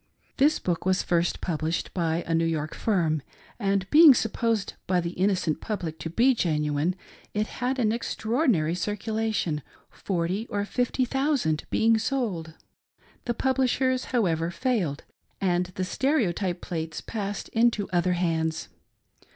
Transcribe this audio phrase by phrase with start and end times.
[0.37, 3.21] This book was first published by a New York firm,
[3.59, 6.95] and being supposed by the innocent public to be genuine,
[7.35, 9.61] it had an extraordinary circulation—
[9.93, 12.55] ^forty or fifty thousand being sold.
[13.25, 15.03] The publish ers, however, failed,
[15.39, 18.69] and the stereotype plates passed into other hands.